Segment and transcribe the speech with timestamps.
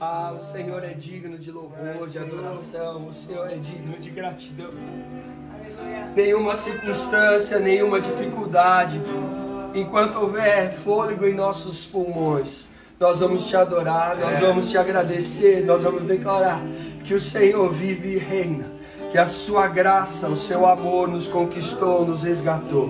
[0.00, 4.70] Ah, o Senhor é digno de louvor, de adoração, o Senhor é digno de gratidão.
[6.14, 9.00] Nenhuma circunstância, nenhuma dificuldade,
[9.74, 12.68] enquanto houver fôlego em nossos pulmões,
[13.00, 16.62] nós vamos te adorar, nós vamos te agradecer, nós vamos declarar
[17.02, 18.70] que o Senhor vive e reina,
[19.10, 22.88] que a sua graça, o seu amor nos conquistou, nos resgatou.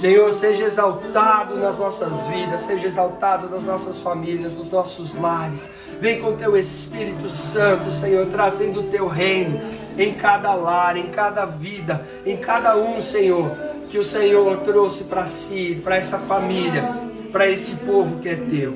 [0.00, 5.68] Senhor, seja exaltado nas nossas vidas, seja exaltado nas nossas famílias, nos nossos lares.
[6.00, 9.60] Vem com teu Espírito Santo, Senhor, trazendo o teu reino
[9.98, 13.50] em cada lar, em cada vida, em cada um, Senhor,
[13.90, 16.82] que o Senhor trouxe para si, para essa família,
[17.30, 18.74] para esse povo que é teu.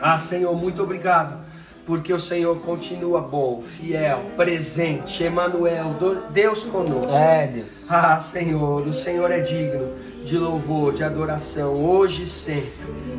[0.00, 1.38] Ah, Senhor, muito obrigado
[1.84, 5.96] porque o Senhor continua bom, fiel, presente, Emanuel,
[6.30, 7.12] Deus conosco.
[7.12, 7.70] É, Deus.
[7.88, 9.90] Ah, Senhor, o Senhor é digno
[10.22, 12.70] de louvor, de adoração, hoje e sempre.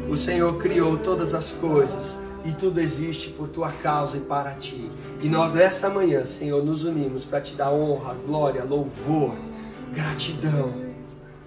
[0.10, 4.92] O Senhor criou todas as coisas e tudo existe por tua causa e para ti.
[5.22, 9.36] E nós nessa manhã, Senhor, nos unimos para te dar honra, glória, louvor,
[9.94, 10.74] gratidão,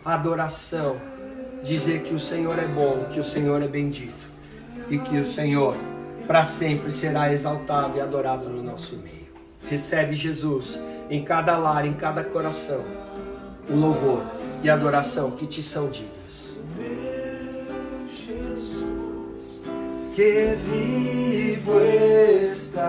[0.04, 0.96] adoração,
[1.62, 4.24] dizer que o Senhor é bom, que o Senhor é bendito
[4.90, 5.76] e que o Senhor
[6.26, 9.24] para sempre será exaltado e adorado no nosso meio.
[9.66, 10.78] Recebe Jesus
[11.10, 12.82] em cada lar, em cada coração,
[13.68, 14.22] o louvor
[14.62, 16.58] e adoração que te são dignos.
[20.14, 21.80] Que vivo
[22.40, 22.84] está.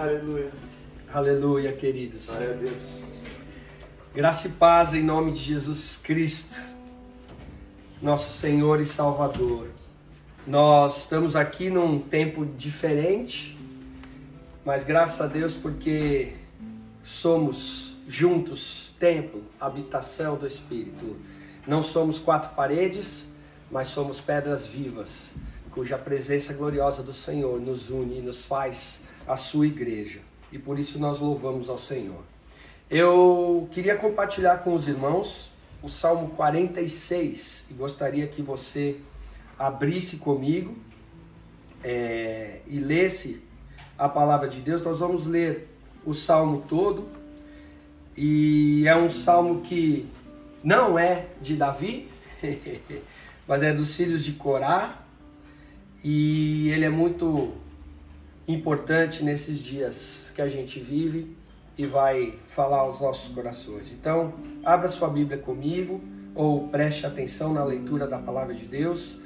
[0.00, 0.50] Aleluia.
[1.12, 2.26] Aleluia, queridos.
[2.26, 3.04] Glória a Deus.
[4.14, 6.60] Graça e paz em nome de Jesus Cristo,
[8.02, 9.68] nosso Senhor e Salvador.
[10.46, 13.58] Nós estamos aqui num tempo diferente,
[14.64, 16.32] mas graças a Deus porque
[17.02, 21.16] somos juntos templo, habitação do Espírito.
[21.66, 23.26] Não somos quatro paredes,
[23.70, 25.34] mas somos pedras vivas,
[25.70, 30.20] cuja presença gloriosa do Senhor nos une e nos faz a sua igreja.
[30.50, 32.22] E por isso nós louvamos ao Senhor.
[32.88, 35.50] Eu queria compartilhar com os irmãos
[35.82, 38.96] o Salmo 46 e gostaria que você
[39.58, 40.74] abrisse comigo
[41.82, 43.43] é, e lesse
[43.98, 44.82] a palavra de Deus.
[44.82, 45.68] Nós vamos ler
[46.04, 47.08] o salmo todo
[48.16, 50.08] e é um salmo que
[50.62, 52.08] não é de Davi,
[53.46, 55.02] mas é dos filhos de Corá
[56.02, 57.52] e ele é muito
[58.46, 61.34] importante nesses dias que a gente vive
[61.76, 63.92] e vai falar aos nossos corações.
[63.92, 64.34] Então,
[64.64, 66.00] abra sua Bíblia comigo
[66.34, 69.16] ou preste atenção na leitura da palavra de Deus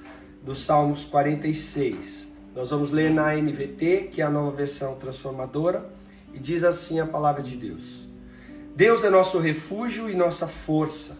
[0.43, 2.28] dos Salmos 46.
[2.59, 5.89] Nós vamos ler na NVT, que é a nova versão transformadora,
[6.35, 8.09] e diz assim a palavra de Deus:
[8.75, 11.17] Deus é nosso refúgio e nossa força,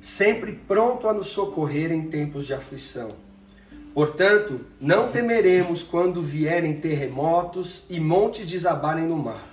[0.00, 3.08] sempre pronto a nos socorrer em tempos de aflição.
[3.92, 9.44] Portanto, não temeremos quando vierem terremotos e montes desabarem no mar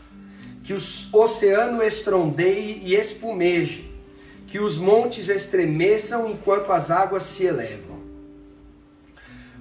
[0.63, 0.77] que o
[1.13, 3.91] oceano estrondeie e espumeje,
[4.45, 7.92] que os montes estremeçam enquanto as águas se elevam.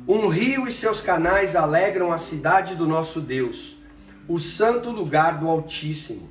[0.07, 3.77] Um rio e seus canais alegram a cidade do nosso Deus,
[4.27, 6.29] o santo lugar do Altíssimo.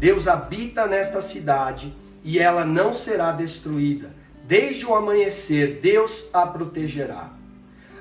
[0.00, 1.94] Deus habita nesta cidade
[2.24, 4.10] e ela não será destruída.
[4.44, 7.30] Desde o amanhecer, Deus a protegerá.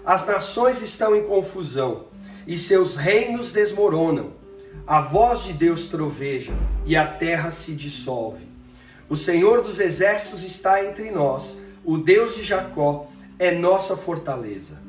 [0.03, 2.05] As nações estão em confusão
[2.47, 4.33] e seus reinos desmoronam
[4.87, 8.47] a voz de Deus troveja e a terra se dissolve.
[9.07, 14.81] O Senhor dos exércitos está entre nós, o Deus de Jacó é nossa fortaleza.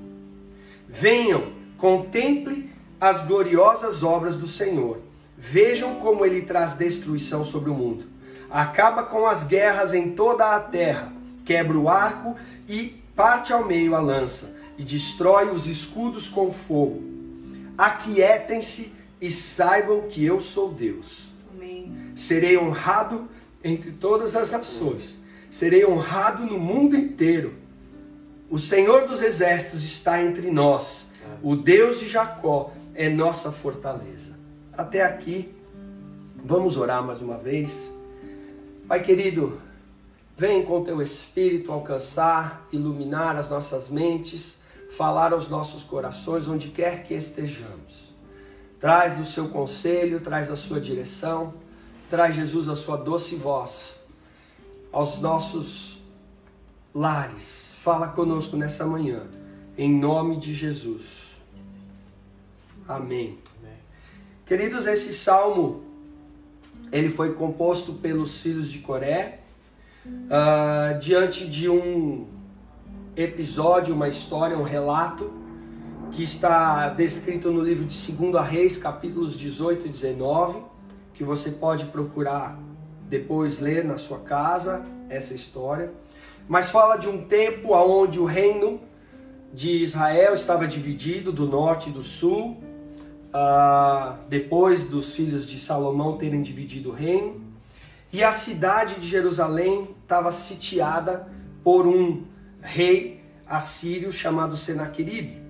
[0.92, 2.70] Venham, contemple
[3.00, 5.00] as gloriosas obras do Senhor.
[5.38, 8.04] Vejam como ele traz destruição sobre o mundo.
[8.50, 11.10] Acaba com as guerras em toda a terra,
[11.46, 12.36] quebra o arco
[12.68, 17.02] e parte ao meio a lança, e destrói os escudos com fogo.
[17.78, 21.30] Aquietem-se e saibam que eu sou Deus.
[21.54, 22.12] Amém.
[22.14, 23.26] Serei honrado
[23.64, 25.18] entre todas as nações,
[25.50, 27.61] serei honrado no mundo inteiro.
[28.52, 31.06] O Senhor dos exércitos está entre nós,
[31.42, 34.34] o Deus de Jacó é nossa fortaleza.
[34.74, 35.56] Até aqui,
[36.44, 37.90] vamos orar mais uma vez.
[38.86, 39.58] Pai querido,
[40.36, 44.58] vem com teu Espírito alcançar, iluminar as nossas mentes,
[44.90, 48.14] falar aos nossos corações onde quer que estejamos.
[48.78, 51.54] Traz o seu conselho, traz a sua direção,
[52.10, 53.96] traz Jesus a sua doce voz
[54.92, 56.02] aos nossos
[56.94, 57.71] lares.
[57.82, 59.24] Fala conosco nessa manhã,
[59.76, 61.32] em nome de Jesus.
[62.86, 63.40] Amém.
[63.58, 63.76] Amém.
[64.46, 65.82] Queridos, esse salmo
[66.92, 69.40] ele foi composto pelos filhos de Coré
[70.06, 72.28] uh, diante de um
[73.16, 75.32] episódio, uma história, um relato
[76.12, 80.60] que está descrito no livro de 2 Reis, capítulos 18 e 19,
[81.12, 82.56] que você pode procurar
[83.08, 85.92] depois ler na sua casa essa história.
[86.48, 88.80] Mas fala de um tempo onde o reino
[89.52, 92.58] de Israel estava dividido do norte e do sul,
[93.32, 97.42] uh, depois dos filhos de Salomão terem dividido o reino,
[98.12, 101.28] e a cidade de Jerusalém estava sitiada
[101.62, 102.24] por um
[102.60, 105.40] rei assírio chamado Senaqueribe.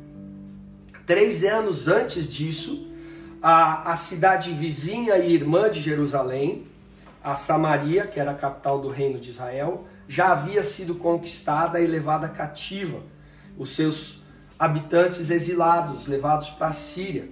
[1.07, 2.89] Três anos antes disso,
[3.43, 6.67] a, a cidade vizinha e irmã de Jerusalém,
[7.23, 11.87] a Samaria, que era a capital do reino de Israel, já havia sido conquistada e
[11.87, 13.01] levada cativa
[13.57, 14.19] os seus
[14.59, 17.31] habitantes exilados, levados para a Síria.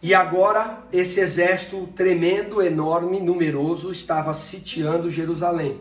[0.00, 5.80] E agora esse exército tremendo, enorme, numeroso estava sitiando Jerusalém.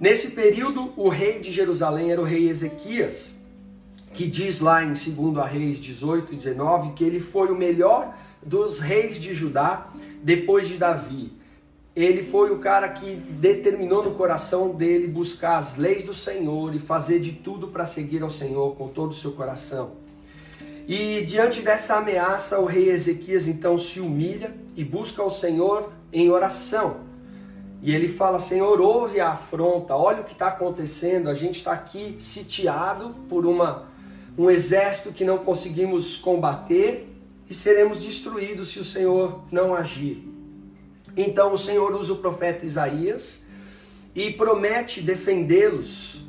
[0.00, 3.36] Nesse período, o rei de Jerusalém era o rei Ezequias,
[4.14, 8.78] que diz lá em 2 Reis 18 e 19 que ele foi o melhor dos
[8.78, 9.88] reis de Judá
[10.22, 11.43] depois de Davi.
[11.96, 16.78] Ele foi o cara que determinou no coração dele buscar as leis do Senhor e
[16.80, 19.92] fazer de tudo para seguir ao Senhor com todo o seu coração.
[20.88, 26.28] E diante dessa ameaça, o rei Ezequias então se humilha e busca o Senhor em
[26.30, 26.96] oração.
[27.80, 31.30] E ele fala: Senhor, ouve a afronta, olha o que está acontecendo.
[31.30, 33.88] A gente está aqui sitiado por uma,
[34.36, 37.08] um exército que não conseguimos combater
[37.48, 40.33] e seremos destruídos se o Senhor não agir.
[41.16, 43.42] Então o Senhor usa o profeta Isaías
[44.14, 46.24] e promete defendê-los.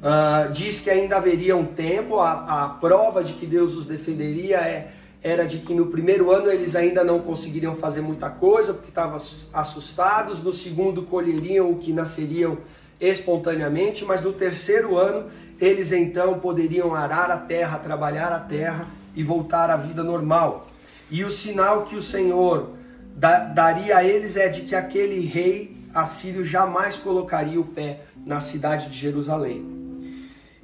[0.00, 4.56] Uh, diz que ainda haveria um tempo, a, a prova de que Deus os defenderia
[4.56, 4.92] é,
[5.22, 9.20] era de que no primeiro ano eles ainda não conseguiriam fazer muita coisa, porque estavam
[9.52, 12.56] assustados, no segundo colheriam o que nasceriam
[12.98, 19.22] espontaneamente, mas no terceiro ano eles então poderiam arar a terra, trabalhar a terra e
[19.22, 20.66] voltar à vida normal.
[21.10, 22.79] E o sinal que o Senhor
[23.20, 28.88] daria a eles é de que aquele rei assírio jamais colocaria o pé na cidade
[28.88, 29.80] de Jerusalém.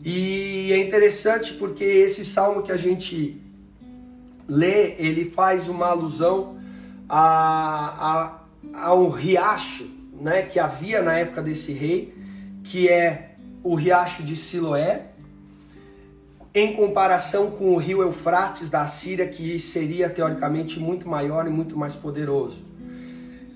[0.02, 3.40] E é interessante porque esse salmo que a gente
[4.48, 6.58] lê, ele faz uma alusão
[7.08, 8.38] a,
[8.72, 9.88] a, a um riacho
[10.20, 12.14] né, que havia na época desse rei,
[12.64, 13.32] que é
[13.62, 15.08] o riacho de Siloé,
[16.56, 21.76] em comparação com o rio Eufrates da Síria, que seria teoricamente muito maior e muito
[21.76, 22.64] mais poderoso.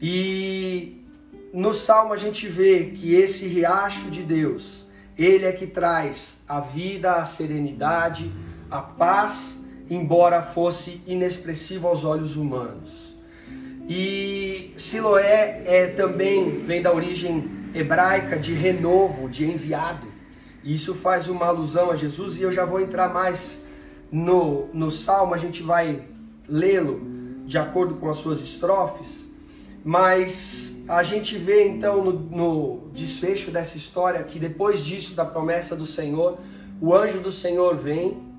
[0.02, 1.02] E
[1.50, 4.87] no Salmo a gente vê que esse riacho de Deus,
[5.17, 8.31] ele é que traz a vida, a serenidade,
[8.70, 9.58] a paz,
[9.88, 13.14] embora fosse inexpressivo aos olhos humanos.
[13.88, 20.10] E Siloé é também vem da origem hebraica de renovo, de enviado.
[20.65, 23.61] Isso faz uma alusão a Jesus e eu já vou entrar mais
[24.12, 26.03] no, no salmo, a gente vai
[26.49, 27.01] lê-lo
[27.47, 29.25] de acordo com as suas estrofes,
[29.85, 35.75] mas a gente vê então no, no desfecho dessa história que depois disso, da promessa
[35.75, 36.39] do Senhor,
[36.81, 38.31] o anjo do Senhor vem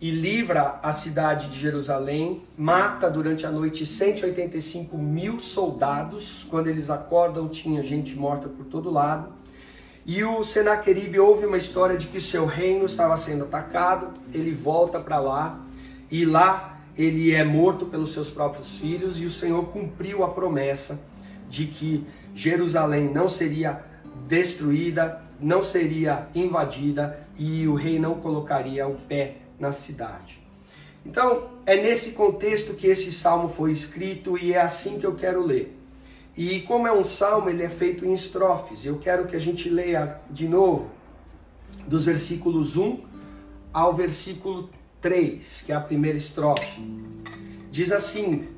[0.00, 6.46] e livra a cidade de Jerusalém, mata durante a noite 185 mil soldados.
[6.50, 9.32] Quando eles acordam, tinha gente morta por todo lado.
[10.08, 15.00] E o Senaqueribe ouve uma história de que seu reino estava sendo atacado, ele volta
[15.00, 15.60] para lá
[16.08, 21.00] e lá ele é morto pelos seus próprios filhos e o Senhor cumpriu a promessa
[21.48, 23.84] de que Jerusalém não seria
[24.28, 30.40] destruída, não seria invadida e o rei não colocaria o pé na cidade.
[31.04, 35.44] Então, é nesse contexto que esse salmo foi escrito e é assim que eu quero
[35.44, 35.75] ler.
[36.36, 38.84] E como é um salmo, ele é feito em estrofes.
[38.84, 40.90] Eu quero que a gente leia de novo,
[41.86, 43.00] dos versículos 1
[43.72, 44.68] ao versículo
[45.00, 46.80] 3, que é a primeira estrofe.
[47.70, 48.48] Diz assim: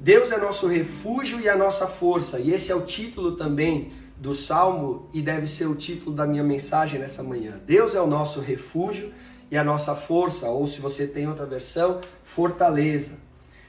[0.00, 2.38] Deus é nosso refúgio e a nossa força.
[2.38, 6.42] E esse é o título também do salmo e deve ser o título da minha
[6.42, 7.60] mensagem nessa manhã.
[7.66, 9.12] Deus é o nosso refúgio
[9.50, 13.18] e a nossa força, ou se você tem outra versão, fortaleza.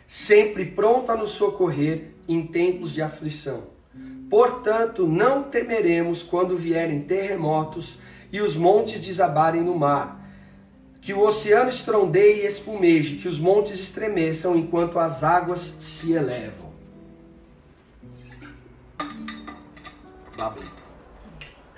[0.08, 3.64] Sempre pronto a nos socorrer em tempos de aflição.
[4.30, 8.00] Portanto, não temeremos quando vierem terremotos
[8.32, 10.22] e os montes desabarem no mar,
[11.02, 16.66] que o oceano estrondeie e espumeje, que os montes estremeçam enquanto as águas se elevam.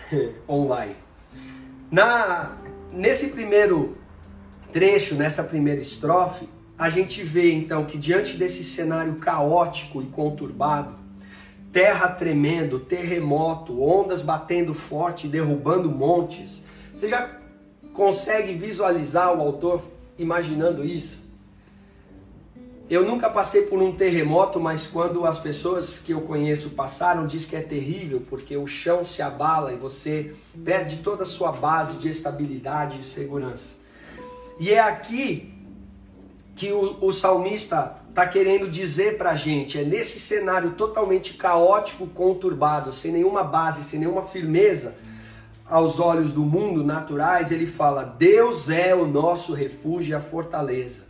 [0.48, 0.96] Online.
[1.92, 2.58] Na,
[2.92, 3.98] nesse primeiro
[4.72, 10.94] trecho, nessa primeira estrofe, a gente vê então que diante desse cenário caótico e conturbado,
[11.72, 16.62] terra tremendo, terremoto, ondas batendo forte, derrubando montes,
[16.94, 17.30] você já
[17.94, 19.84] consegue visualizar o autor
[20.20, 21.26] imaginando isso?
[22.90, 27.44] Eu nunca passei por um terremoto, mas quando as pessoas que eu conheço passaram, diz
[27.44, 31.96] que é terrível, porque o chão se abala e você perde toda a sua base
[31.96, 33.76] de estabilidade e segurança.
[34.58, 35.57] E é aqui
[36.58, 42.08] que o, o salmista está querendo dizer para a gente, é nesse cenário totalmente caótico,
[42.08, 44.96] conturbado, sem nenhuma base, sem nenhuma firmeza,
[45.66, 51.08] aos olhos do mundo naturais, ele fala: Deus é o nosso refúgio e a fortaleza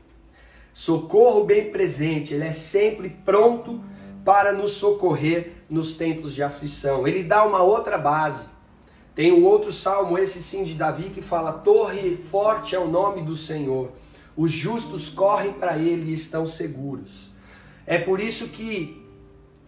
[0.78, 3.82] socorro bem presente, ele é sempre pronto
[4.24, 7.08] para nos socorrer nos tempos de aflição.
[7.08, 8.46] Ele dá uma outra base.
[9.16, 13.24] Tem um outro salmo, esse sim de Davi, que fala: Torre forte é o nome
[13.24, 13.90] do Senhor.
[14.38, 17.32] Os justos correm para ele e estão seguros.
[17.86, 19.04] É por isso que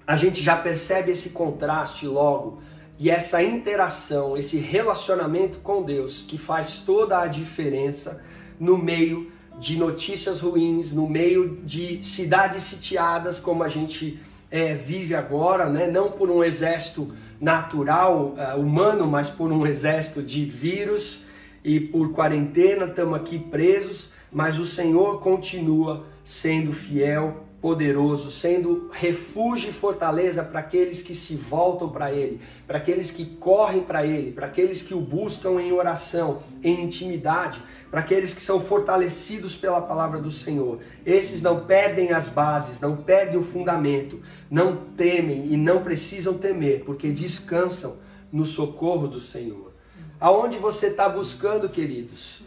[0.05, 2.61] a gente já percebe esse contraste logo
[2.99, 8.23] e essa interação, esse relacionamento com Deus que faz toda a diferença
[8.59, 14.19] no meio de notícias ruins, no meio de cidades sitiadas, como a gente
[14.51, 15.87] é, vive agora, né?
[15.87, 21.23] não por um exército natural, uh, humano, mas por um exército de vírus
[21.63, 29.69] e por quarentena, estamos aqui presos, mas o Senhor continua sendo fiel poderoso, sendo refúgio
[29.69, 34.31] e fortaleza para aqueles que se voltam para Ele, para aqueles que correm para Ele,
[34.31, 39.81] para aqueles que o buscam em oração, em intimidade, para aqueles que são fortalecidos pela
[39.81, 40.79] palavra do Senhor.
[41.05, 46.83] Esses não perdem as bases, não perdem o fundamento, não temem e não precisam temer,
[46.85, 47.97] porque descansam
[48.31, 49.73] no socorro do Senhor.
[50.19, 52.41] Aonde você está buscando, queridos?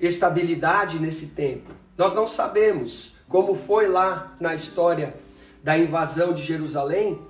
[0.00, 1.72] Estabilidade nesse tempo?
[1.96, 5.14] Nós não sabemos como foi lá na história
[5.62, 7.20] da invasão de Jerusalém,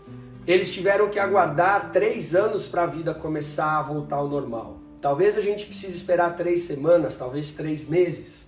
[0.46, 4.78] eles tiveram que aguardar três anos para a vida começar a voltar ao normal.
[5.00, 8.46] Talvez a gente precise esperar três semanas, talvez três meses.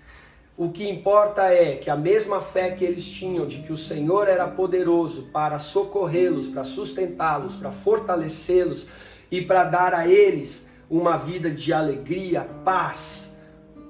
[0.57, 4.29] O que importa é que a mesma fé que eles tinham de que o Senhor
[4.29, 8.87] era poderoso para socorrê-los, para sustentá-los, para fortalecê-los
[9.31, 13.28] e para dar a eles uma vida de alegria, paz,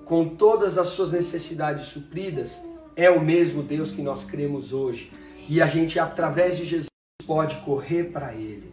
[0.08, 2.62] com todas as suas necessidades supridas,
[2.96, 5.12] é o mesmo Deus que nós cremos hoje.
[5.46, 6.88] E a gente, através de Jesus,
[7.26, 8.72] pode correr para Ele.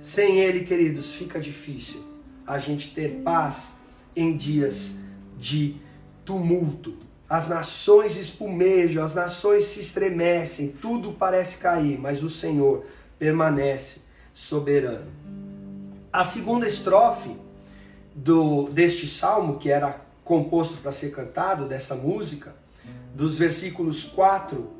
[0.00, 2.04] Sem Ele, queridos, fica difícil
[2.44, 3.74] a gente ter paz
[4.16, 4.96] em dias
[5.38, 5.76] de
[6.24, 6.96] tumulto.
[7.30, 12.84] As nações espumejam, as nações se estremecem, tudo parece cair, mas o Senhor
[13.16, 14.00] permanece
[14.32, 15.06] soberano.
[16.12, 17.36] A segunda estrofe
[18.12, 22.54] do deste salmo, que era composto para ser cantado, dessa música,
[23.14, 24.70] dos versículos 4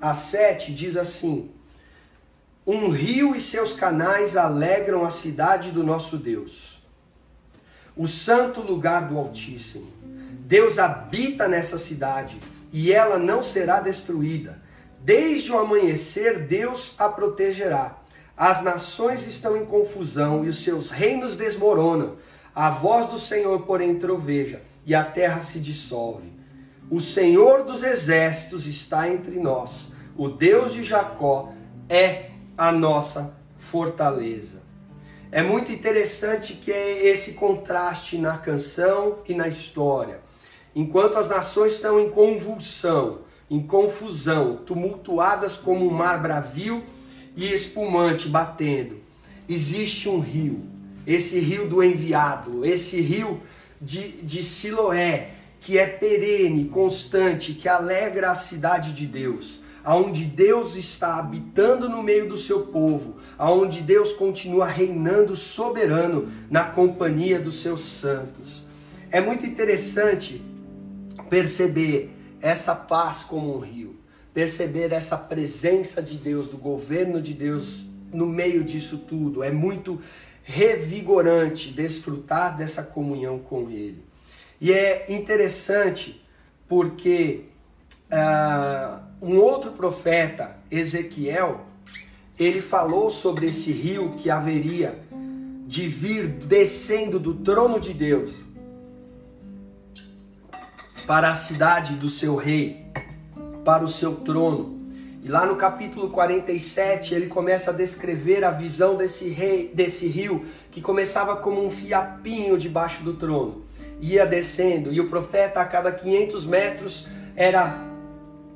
[0.00, 1.50] a 7, diz assim:
[2.66, 6.82] Um rio e seus canais alegram a cidade do nosso Deus,
[7.96, 9.96] o santo lugar do Altíssimo.
[10.46, 12.38] Deus habita nessa cidade
[12.72, 14.62] e ela não será destruída.
[15.00, 17.96] Desde o amanhecer, Deus a protegerá.
[18.36, 22.16] As nações estão em confusão e os seus reinos desmoronam.
[22.56, 26.32] A voz do Senhor, porém, troveja e a terra se dissolve.
[26.90, 29.88] O Senhor dos exércitos está entre nós.
[30.16, 31.52] O Deus de Jacó
[31.86, 34.62] é a nossa fortaleza.
[35.30, 40.20] É muito interessante que é esse contraste na canção e na história.
[40.74, 43.18] Enquanto as nações estão em convulsão,
[43.50, 46.82] em confusão, tumultuadas como um mar bravio
[47.36, 48.96] e espumante batendo,
[49.46, 50.74] existe um rio,
[51.06, 53.40] esse rio do enviado, esse rio
[53.80, 60.76] de, de Siloé, que é perene, constante, que alegra a cidade de Deus, aonde Deus
[60.76, 67.62] está habitando no meio do seu povo, aonde Deus continua reinando soberano na companhia dos
[67.62, 68.64] seus santos.
[69.10, 70.42] É muito interessante
[71.30, 72.10] perceber
[72.40, 73.96] essa paz como um rio,
[74.34, 79.42] perceber essa presença de Deus, do governo de Deus no meio disso tudo.
[79.42, 80.00] É muito
[80.48, 84.04] revigorante desfrutar dessa comunhão com Ele.
[84.60, 86.24] E é interessante
[86.68, 87.46] porque
[88.12, 91.66] uh, um outro profeta, Ezequiel,
[92.38, 94.96] ele falou sobre esse rio que haveria
[95.66, 98.36] de vir descendo do trono de Deus
[101.08, 102.86] para a cidade do seu rei,
[103.64, 104.85] para o seu trono.
[105.26, 110.46] E lá no capítulo 47, ele começa a descrever a visão desse rei, desse rio
[110.70, 113.64] que começava como um fiapinho debaixo do trono
[114.00, 117.76] ia descendo e o profeta a cada 500 metros era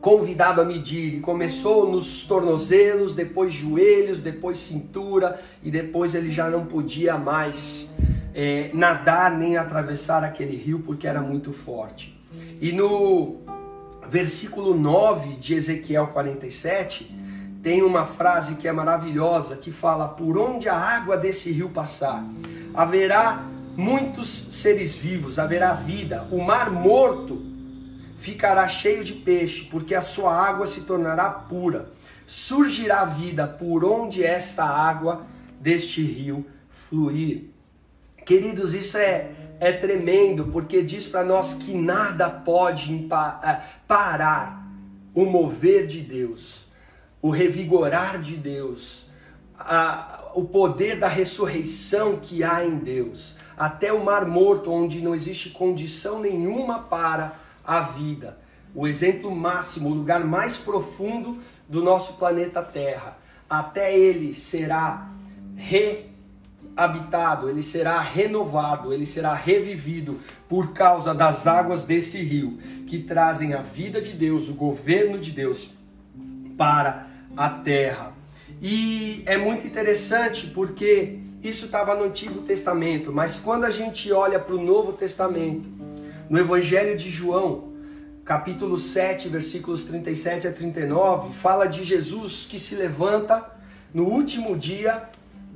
[0.00, 6.48] convidado a medir e começou nos tornozelos, depois joelhos, depois cintura e depois ele já
[6.48, 7.92] não podia mais
[8.32, 12.16] é, nadar nem atravessar aquele rio porque era muito forte.
[12.60, 13.40] E no
[14.10, 17.16] versículo 9 de Ezequiel 47,
[17.62, 22.24] tem uma frase que é maravilhosa que fala: Por onde a água desse rio passar,
[22.74, 26.26] haverá muitos seres vivos, haverá vida.
[26.32, 27.40] O mar morto
[28.16, 31.92] ficará cheio de peixe, porque a sua água se tornará pura.
[32.26, 35.24] Surgirá vida por onde esta água
[35.60, 37.44] deste rio fluir.
[38.26, 43.06] Queridos, isso é, é tremendo, porque diz para nós que nada pode
[43.44, 44.66] é, parar
[45.14, 46.66] o mover de Deus,
[47.20, 49.04] o revigorar de Deus,
[49.58, 55.14] a, o poder da ressurreição que há em Deus, até o mar morto, onde não
[55.14, 58.38] existe condição nenhuma para a vida.
[58.74, 61.38] O exemplo máximo, o lugar mais profundo
[61.68, 63.18] do nosso planeta Terra.
[63.48, 65.10] Até ele será
[66.80, 70.18] reabitado, ele será renovado, ele será revivido
[70.48, 75.30] por causa das águas desse rio que trazem a vida de Deus, o governo de
[75.30, 75.70] Deus
[76.56, 77.06] para
[77.36, 78.12] a terra.
[78.62, 84.38] E é muito interessante porque isso estava no Antigo Testamento, mas quando a gente olha
[84.38, 85.68] para o Novo Testamento,
[86.28, 87.70] no Evangelho de João,
[88.24, 93.50] capítulo 7, versículos 37 a 39, fala de Jesus que se levanta
[93.92, 95.08] no último dia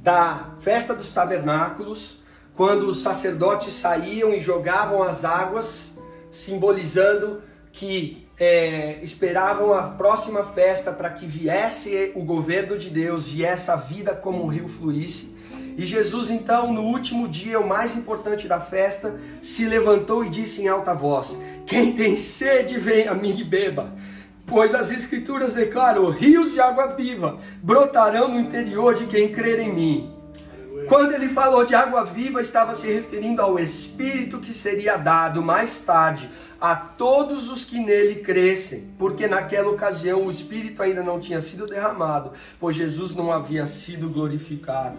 [0.05, 2.19] da festa dos tabernáculos,
[2.55, 5.93] quando os sacerdotes saíam e jogavam as águas,
[6.31, 7.41] simbolizando
[7.73, 13.77] que é, esperavam a próxima festa para que viesse o governo de Deus e essa
[13.77, 15.35] vida como um rio fluísse.
[15.75, 20.61] E Jesus, então, no último dia, o mais importante da festa, se levantou e disse
[20.61, 23.91] em alta voz: Quem tem sede, vem a mim e beba.
[24.47, 29.73] Pois as Escrituras declaram: rios de água viva brotarão no interior de quem crer em
[29.73, 30.15] mim.
[30.89, 35.81] Quando ele falou de água viva, estava se referindo ao Espírito que seria dado mais
[35.81, 36.29] tarde
[36.61, 41.67] a todos os que nele crescem, porque naquela ocasião o Espírito ainda não tinha sido
[41.67, 44.99] derramado, pois Jesus não havia sido glorificado.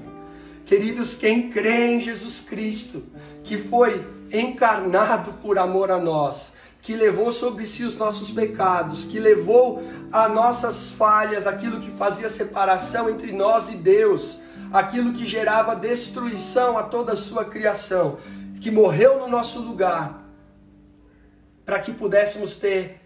[0.66, 3.04] Queridos, quem crê em Jesus Cristo,
[3.44, 6.52] que foi encarnado por amor a nós,
[6.86, 12.30] que levou sobre si os nossos pecados, que levou as nossas falhas, aquilo que fazia
[12.30, 14.38] separação entre nós e Deus,
[14.72, 18.20] aquilo que gerava destruição a toda a sua criação,
[18.62, 20.30] que morreu no nosso lugar,
[21.66, 23.02] para que pudéssemos ter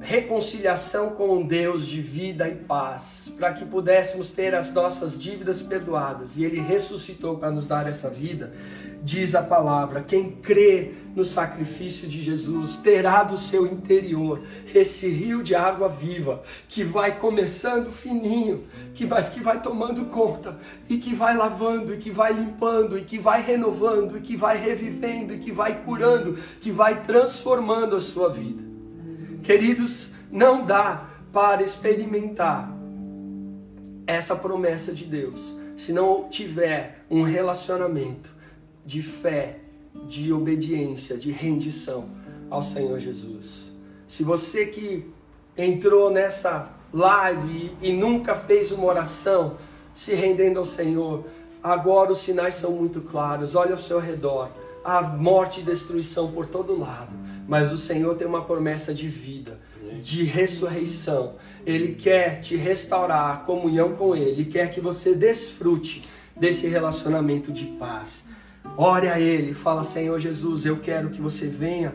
[0.00, 6.36] reconciliação com Deus de vida e paz, para que pudéssemos ter as nossas dívidas perdoadas.
[6.36, 8.52] E Ele ressuscitou para nos dar essa vida.
[9.04, 14.40] Diz a palavra: quem crê no sacrifício de Jesus terá do seu interior
[14.72, 18.62] esse rio de água viva que vai começando fininho,
[18.94, 20.56] que mas que vai tomando conta
[20.88, 24.56] e que vai lavando e que vai limpando e que vai renovando e que vai
[24.56, 28.62] revivendo e que vai curando, que vai transformando a sua vida.
[29.42, 32.72] Queridos, não dá para experimentar
[34.06, 38.31] essa promessa de Deus se não tiver um relacionamento
[38.84, 39.58] de fé,
[40.08, 42.08] de obediência, de rendição
[42.50, 43.72] ao Senhor Jesus.
[44.06, 45.10] Se você que
[45.56, 49.56] entrou nessa live e nunca fez uma oração
[49.94, 51.24] se rendendo ao Senhor,
[51.62, 53.54] agora os sinais são muito claros.
[53.54, 54.50] Olha ao seu redor,
[54.84, 59.58] há morte e destruição por todo lado mas o Senhor tem uma promessa de vida,
[60.00, 61.34] de ressurreição.
[61.66, 66.02] Ele quer te restaurar a comunhão com Ele, quer que você desfrute
[66.36, 68.24] desse relacionamento de paz.
[68.76, 71.94] Ore a Ele, fala: Senhor Jesus, eu quero que você venha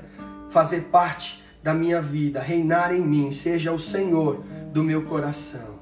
[0.50, 5.78] fazer parte da minha vida, reinar em mim, seja o Senhor do meu coração.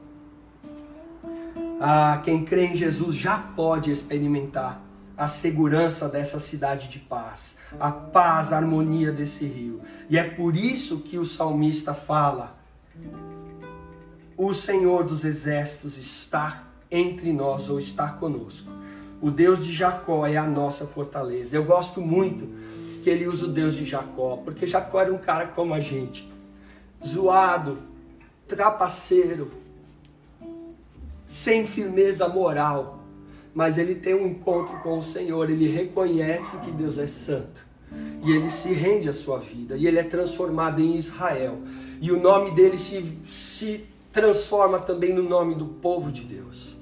[1.80, 4.82] Ah, quem crê em Jesus já pode experimentar
[5.18, 9.82] a segurança dessa cidade de paz a paz, a harmonia desse rio.
[10.10, 12.58] E é por isso que o salmista fala:
[14.38, 18.70] O Senhor dos exércitos está entre nós ou está conosco.
[19.26, 21.56] O Deus de Jacó é a nossa fortaleza.
[21.56, 22.48] Eu gosto muito
[23.04, 26.32] que ele usa o Deus de Jacó, porque Jacó era um cara como a gente,
[27.04, 27.78] zoado,
[28.48, 29.52] trapaceiro,
[31.28, 32.96] sem firmeza moral
[33.56, 37.66] mas ele tem um encontro com o Senhor, ele reconhece que Deus é santo.
[38.22, 41.60] E ele se rende à sua vida, e ele é transformado em Israel.
[42.02, 46.75] E o nome dele se, se transforma também no nome do povo de Deus,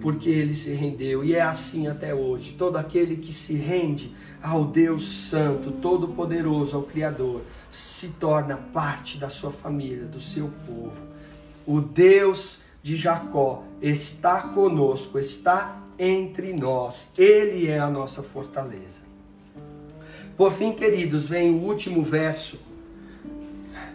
[0.00, 2.54] porque ele se rendeu, e é assim até hoje.
[2.56, 9.28] Todo aquele que se rende ao Deus Santo, Todo-Poderoso, ao Criador, se torna parte da
[9.28, 11.08] sua família, do seu povo.
[11.66, 17.12] O Deus de Jacó está conosco, está entre nós.
[17.18, 19.02] Ele é a nossa fortaleza.
[20.36, 22.60] Por fim, queridos, vem o último verso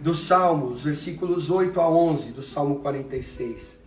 [0.02, 3.83] dos Salmos, versículos 8 a 11 do Salmo 46.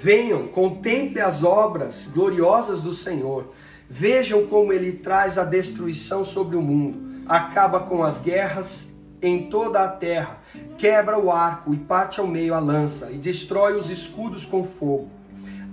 [0.00, 3.48] Venham, contemple as obras gloriosas do Senhor.
[3.90, 8.86] Vejam como ele traz a destruição sobre o mundo, acaba com as guerras
[9.20, 10.38] em toda a terra,
[10.78, 15.10] quebra o arco e parte ao meio a lança e destrói os escudos com fogo.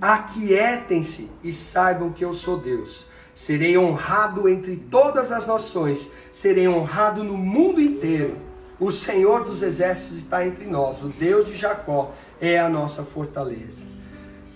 [0.01, 3.05] Aquietem-se e saibam que eu sou Deus.
[3.35, 8.37] Serei honrado entre todas as nações, serei honrado no mundo inteiro.
[8.79, 12.11] O Senhor dos exércitos está entre nós, o Deus de Jacó
[12.41, 13.94] é a nossa fortaleza.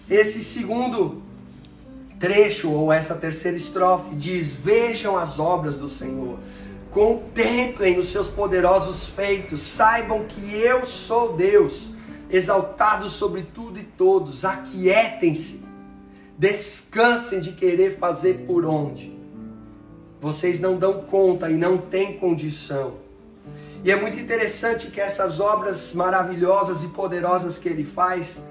[0.09, 1.21] Esse segundo
[2.19, 6.39] trecho, ou essa terceira estrofe, diz: Vejam as obras do Senhor,
[6.91, 11.89] contemplem os seus poderosos feitos, saibam que eu sou Deus,
[12.29, 15.63] exaltado sobre tudo e todos, aquietem-se,
[16.37, 19.17] descansem de querer fazer por onde.
[20.19, 22.95] Vocês não dão conta e não têm condição.
[23.83, 28.41] E é muito interessante que essas obras maravilhosas e poderosas que ele faz,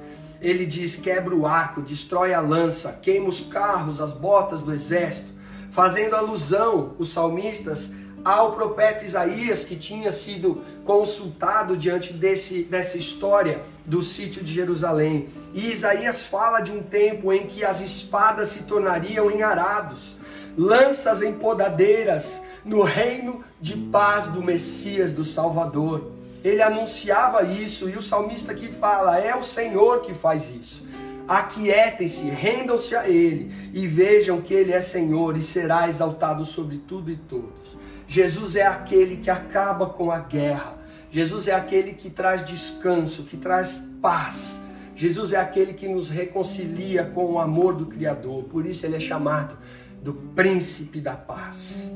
[0.41, 5.33] ele diz: quebra o arco, destrói a lança, queima os carros, as botas do exército,
[5.71, 7.93] fazendo alusão, os salmistas,
[8.25, 15.29] ao profeta Isaías que tinha sido consultado diante desse, dessa história do sítio de Jerusalém.
[15.55, 20.17] E Isaías fala de um tempo em que as espadas se tornariam em arados,
[20.57, 26.18] lanças em podadeiras, no reino de paz do Messias, do Salvador.
[26.45, 30.87] Ele anunciava isso e o salmista aqui fala: é o Senhor que faz isso.
[31.27, 37.11] Aquietem-se, rendam-se a Ele e vejam que Ele é Senhor e será exaltado sobre tudo
[37.11, 37.77] e todos.
[38.07, 40.79] Jesus é aquele que acaba com a guerra.
[41.11, 44.61] Jesus é aquele que traz descanso, que traz paz.
[44.97, 48.45] Jesus é aquele que nos reconcilia com o amor do Criador.
[48.45, 49.57] Por isso ele é chamado
[50.03, 51.91] do príncipe da paz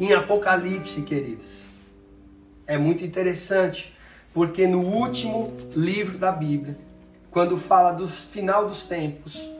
[0.00, 1.69] em Apocalipse, queridos.
[2.70, 3.92] É muito interessante,
[4.32, 6.78] porque no último livro da Bíblia,
[7.28, 9.50] quando fala do final dos tempos,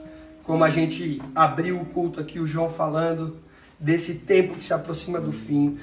[0.44, 3.37] como a gente abriu o culto aqui, o João falando
[3.81, 5.77] desse tempo que se aproxima do fim,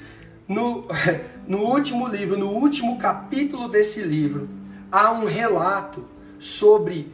[0.48, 0.86] no,
[1.46, 4.48] no último livro, no último capítulo desse livro,
[4.90, 6.06] há um relato
[6.38, 7.12] sobre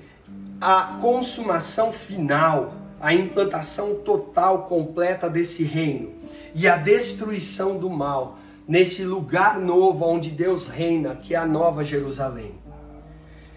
[0.61, 6.13] a consumação final, a implantação total, completa desse reino
[6.55, 11.85] e a destruição do mal nesse lugar novo onde Deus reina, que é a Nova
[11.85, 12.55] Jerusalém.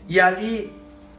[0.07, 0.71] E ali,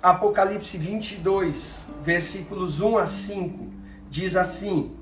[0.03, 3.67] Apocalipse 22, versículos 1 a 5,
[4.09, 4.93] diz assim: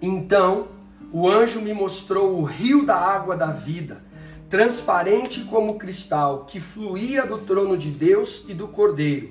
[0.00, 0.68] Então
[1.12, 4.02] o anjo me mostrou o rio da água da vida,
[4.48, 9.30] transparente como cristal, que fluía do trono de Deus e do Cordeiro,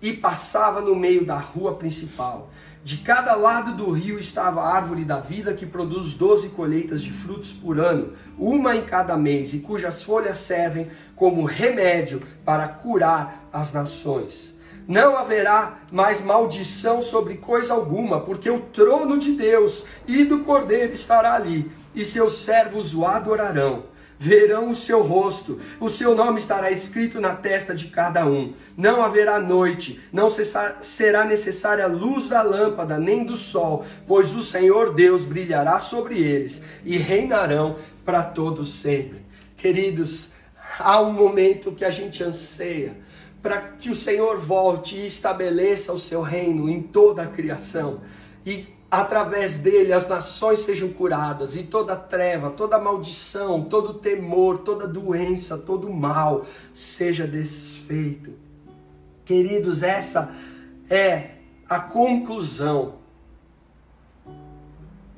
[0.00, 2.50] e passava no meio da rua principal.
[2.86, 7.10] De cada lado do rio estava a árvore da vida, que produz doze colheitas de
[7.10, 13.48] frutos por ano, uma em cada mês, e cujas folhas servem como remédio para curar
[13.52, 14.54] as nações.
[14.86, 20.92] Não haverá mais maldição sobre coisa alguma, porque o trono de Deus e do Cordeiro
[20.92, 26.70] estará ali, e seus servos o adorarão verão o seu rosto, o seu nome estará
[26.70, 28.54] escrito na testa de cada um.
[28.76, 34.42] Não haverá noite, não será necessária a luz da lâmpada, nem do sol, pois o
[34.42, 39.24] Senhor Deus brilhará sobre eles e reinarão para todos sempre.
[39.56, 40.30] Queridos,
[40.78, 42.96] há um momento que a gente anseia
[43.42, 48.00] para que o Senhor volte e estabeleça o seu reino em toda a criação.
[48.44, 54.86] E através dele as nações sejam curadas e toda treva, toda maldição, todo temor, toda
[54.86, 58.32] doença, todo mal seja desfeito.
[59.24, 60.32] Queridos, essa
[60.88, 61.30] é
[61.68, 62.94] a conclusão.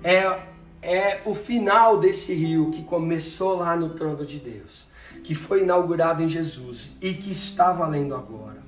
[0.03, 0.41] É,
[0.81, 4.87] é o final desse rio que começou lá no trono de Deus,
[5.23, 8.63] que foi inaugurado em Jesus e que está valendo agora.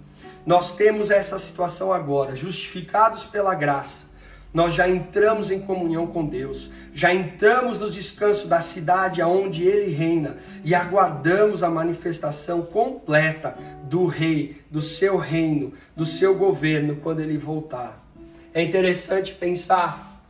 [0.44, 4.09] Nós temos essa situação agora, justificados pela graça
[4.52, 9.92] nós já entramos em comunhão com Deus, já entramos no descanso da cidade aonde Ele
[9.92, 17.20] reina e aguardamos a manifestação completa do Rei, do seu reino, do seu governo quando
[17.20, 18.04] Ele voltar.
[18.52, 20.24] É interessante pensar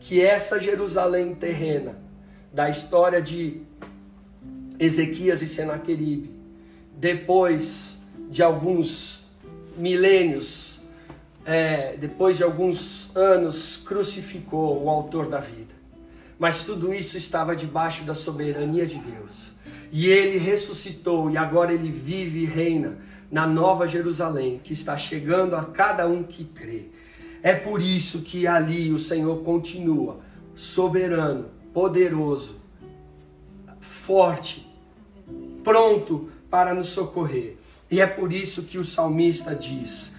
[0.00, 1.96] que essa Jerusalém terrena,
[2.52, 3.62] da história de
[4.78, 6.30] Ezequias e Senaqueribe,
[6.96, 7.96] depois
[8.30, 9.24] de alguns
[9.76, 10.61] milênios,
[11.44, 15.74] é, depois de alguns anos, crucificou o autor da vida.
[16.38, 19.52] Mas tudo isso estava debaixo da soberania de Deus.
[19.90, 22.98] E ele ressuscitou e agora ele vive e reina
[23.30, 26.86] na nova Jerusalém, que está chegando a cada um que crê.
[27.42, 30.20] É por isso que ali o Senhor continua
[30.54, 32.56] soberano, poderoso,
[33.80, 34.66] forte,
[35.64, 37.56] pronto para nos socorrer.
[37.90, 40.11] E é por isso que o salmista diz,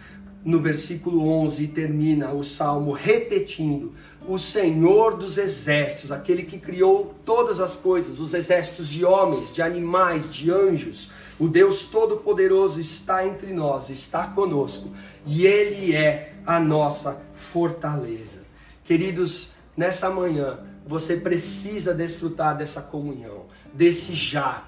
[0.43, 3.93] no versículo 11, e termina o salmo repetindo:
[4.27, 9.61] O Senhor dos exércitos, aquele que criou todas as coisas, os exércitos de homens, de
[9.61, 14.91] animais, de anjos, o Deus Todo-Poderoso está entre nós, está conosco,
[15.25, 18.41] e Ele é a nossa fortaleza.
[18.83, 24.67] Queridos, nessa manhã, você precisa desfrutar dessa comunhão, desse já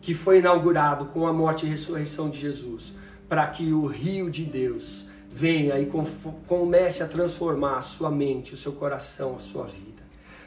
[0.00, 2.92] que foi inaugurado com a morte e ressurreição de Jesus,
[3.32, 5.90] para que o rio de Deus venha e
[6.46, 10.02] comece a transformar a sua mente, o seu coração, a sua vida.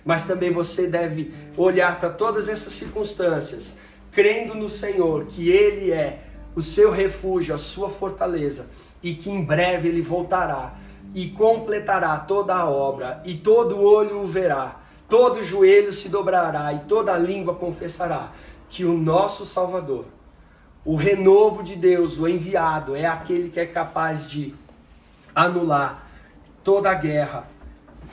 [0.05, 3.75] Mas também você deve olhar para todas essas circunstâncias,
[4.11, 8.67] crendo no Senhor, que Ele é o seu refúgio, a sua fortaleza,
[9.01, 10.75] e que em breve Ele voltará
[11.11, 16.81] e completará toda a obra, e todo olho o verá, todo joelho se dobrará e
[16.81, 18.31] toda língua confessará
[18.69, 20.05] que o nosso Salvador,
[20.85, 24.53] o renovo de Deus, o enviado, é aquele que é capaz de
[25.33, 26.07] anular
[26.63, 27.49] toda a guerra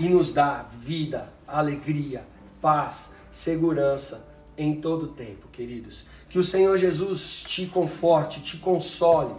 [0.01, 2.25] e nos dar vida, alegria,
[2.63, 6.07] paz, segurança em todo o tempo, queridos.
[6.31, 9.35] Que o Senhor Jesus te conforte, te console,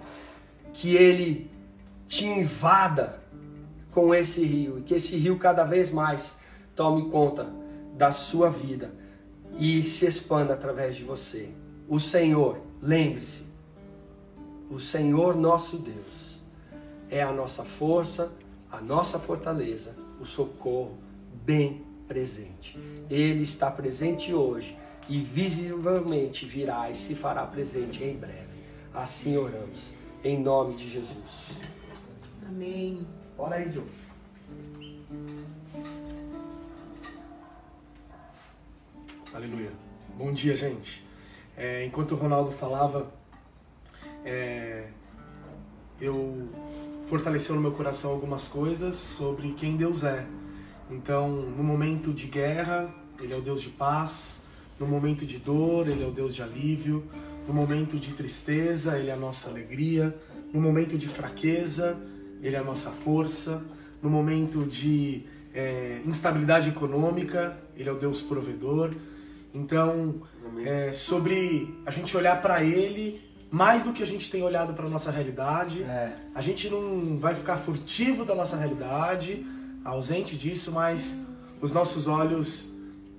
[0.72, 1.50] que Ele
[2.06, 3.20] te invada
[3.92, 6.36] com esse rio e que esse rio cada vez mais
[6.76, 7.48] tome conta
[7.96, 8.94] da sua vida
[9.58, 11.50] e se expanda através de você.
[11.88, 13.46] O Senhor, lembre-se,
[14.70, 16.44] o Senhor nosso Deus
[17.10, 18.34] é a nossa força,
[18.70, 20.98] a nossa fortaleza, o socorro
[21.46, 22.78] bem presente.
[23.10, 28.64] Ele está presente hoje e visivelmente virá e se fará presente em breve.
[28.94, 29.94] Assim oramos,
[30.24, 31.58] em nome de Jesus.
[32.46, 33.08] Amém.
[33.38, 33.88] Ora aí, João.
[39.34, 39.72] Aleluia.
[40.18, 41.13] Bom dia, gente.
[41.56, 43.12] É, enquanto o Ronaldo falava,
[44.26, 44.88] é,
[46.02, 46.50] eu
[47.08, 50.26] fortaleceu no meu coração algumas coisas sobre quem Deus é.
[50.90, 54.42] Então, no momento de guerra, Ele é o Deus de paz.
[54.80, 57.04] No momento de dor, Ele é o Deus de alívio.
[57.48, 60.16] No momento de tristeza, Ele é a nossa alegria.
[60.54, 61.98] No momento de fraqueza,
[62.42, 63.64] Ele é a nossa força.
[64.02, 68.90] No momento de é, instabilidade econômica, Ele é o Deus provedor.
[69.54, 70.22] Então,
[70.66, 74.90] é, sobre a gente olhar para ele mais do que a gente tem olhado para
[74.90, 75.84] nossa realidade.
[75.84, 76.16] É.
[76.34, 79.46] A gente não vai ficar furtivo da nossa realidade,
[79.86, 81.22] ausente disso, mas
[81.62, 82.66] os nossos olhos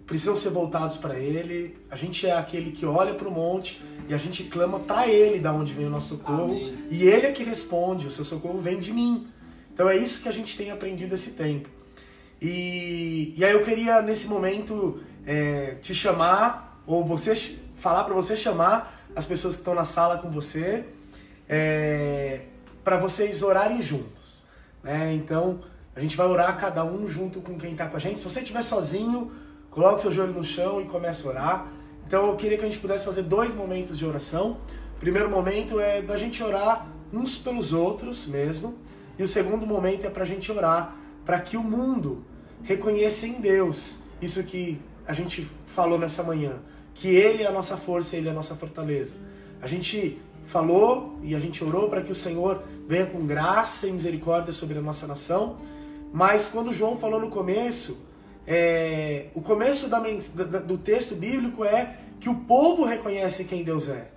[0.06, 1.78] precisam ser voltados para ele.
[1.90, 5.38] A gente é aquele que olha para o monte e a gente clama para ele
[5.38, 6.50] da onde vem o nosso socorro.
[6.50, 6.74] Amém.
[6.90, 9.28] E ele é que responde, o seu socorro vem de mim.
[9.72, 11.68] Então é isso que a gente tem aprendido esse tempo.
[12.42, 17.34] E, e aí eu queria nesse momento é, te chamar, ou você
[17.78, 20.84] falar para você chamar as pessoas que estão na sala com você,
[21.48, 22.42] é,
[22.82, 24.44] para vocês orarem juntos.
[24.82, 25.14] Né?
[25.14, 25.60] Então,
[25.94, 28.18] a gente vai orar cada um junto com quem está com a gente.
[28.18, 29.32] Se você estiver sozinho,
[29.70, 31.66] coloque seu joelho no chão e comece a orar.
[32.06, 34.58] Então, eu queria que a gente pudesse fazer dois momentos de oração.
[34.96, 38.76] O primeiro momento é da gente orar uns pelos outros mesmo.
[39.18, 42.24] E o segundo momento é para a gente orar para que o mundo
[42.62, 46.60] reconheça em Deus isso que a gente falou nessa manhã
[46.94, 49.14] que Ele é a nossa força, Ele é a nossa fortaleza.
[49.60, 53.92] A gente falou e a gente orou para que o Senhor venha com graça e
[53.92, 55.56] misericórdia sobre a nossa nação,
[56.12, 57.98] mas quando João falou no começo,
[58.46, 64.10] é, o começo da, do texto bíblico é que o povo reconhece quem Deus é.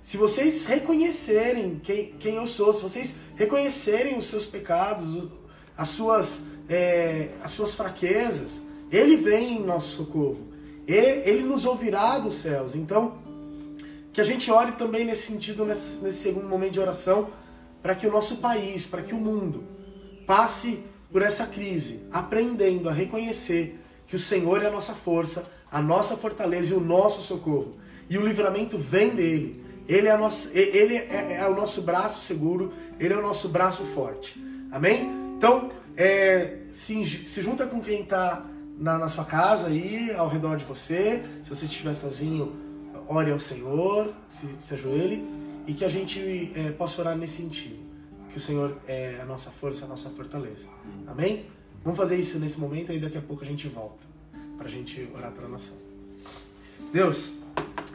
[0.00, 5.28] Se vocês reconhecerem quem, quem eu sou, se vocês reconhecerem os seus pecados,
[5.76, 10.47] as suas, é, as suas fraquezas, ele vem em nosso socorro.
[10.88, 12.74] Ele nos ouvirá dos céus.
[12.74, 13.18] Então,
[14.12, 17.28] que a gente ore também nesse sentido, nesse, nesse segundo momento de oração,
[17.82, 19.62] para que o nosso país, para que o mundo
[20.26, 25.80] passe por essa crise, aprendendo a reconhecer que o Senhor é a nossa força, a
[25.80, 27.72] nossa fortaleza e o nosso socorro.
[28.08, 29.64] E o livramento vem dele.
[29.86, 30.18] Ele é,
[30.54, 34.42] ele é, é o nosso braço seguro, ele é o nosso braço forte.
[34.70, 35.10] Amém?
[35.36, 38.44] Então, é, se, se junta com quem está
[38.78, 41.24] na, na sua casa aí, ao redor de você.
[41.42, 42.56] Se você estiver sozinho,
[43.08, 45.26] ore ao Senhor, se, se ajoelhe
[45.66, 47.78] e que a gente é, possa orar nesse sentido.
[48.30, 50.68] Que o Senhor é a nossa força, a nossa fortaleza.
[51.06, 51.46] Amém?
[51.82, 54.06] Vamos fazer isso nesse momento e daqui a pouco a gente volta
[54.56, 55.76] para a gente orar para a nação.
[56.92, 57.36] Deus,